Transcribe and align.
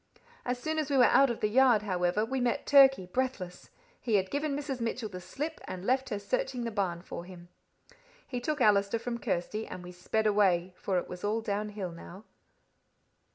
As 0.45 0.57
soon 0.57 0.79
as 0.79 0.89
we 0.89 0.97
were 0.97 1.03
out 1.03 1.29
of 1.29 1.41
the 1.41 1.47
yard, 1.47 1.83
however, 1.83 2.25
we 2.25 2.41
met 2.41 2.65
Turkey, 2.65 3.05
breathless. 3.05 3.69
He 4.01 4.15
had 4.15 4.31
given 4.31 4.55
Mrs. 4.57 4.79
Mitchell 4.81 5.09
the 5.09 5.21
slip, 5.21 5.61
and 5.65 5.85
left 5.85 6.09
her 6.09 6.17
searching 6.17 6.63
the 6.63 6.71
barn 6.71 7.03
for 7.03 7.23
him. 7.23 7.49
He 8.27 8.41
took 8.41 8.61
Allister 8.61 8.97
from 8.97 9.19
Kirsty, 9.19 9.67
and 9.67 9.83
we 9.83 9.91
sped 9.91 10.25
away, 10.25 10.73
for 10.75 10.97
it 10.97 11.07
was 11.07 11.23
all 11.23 11.39
downhill 11.39 11.91
now. 11.91 12.23